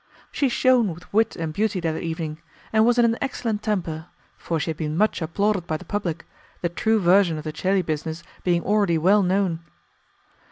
[0.31, 2.41] She shone with wit and beauty that evening,
[2.73, 6.25] and was in an excellent temper, for she had been much applauded by the public,
[6.63, 9.59] the true version of the Celi business being already well known.